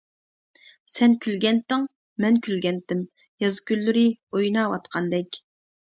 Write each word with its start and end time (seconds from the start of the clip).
سەن 0.93 1.13
كۈلگەنتىڭ، 1.25 1.85
مەن 2.27 2.41
كۈلگەنتىم، 2.49 3.07
ياز 3.47 3.63
كۈنلىرى 3.71 4.11
ئويناۋاتقاندەك. 4.37 5.45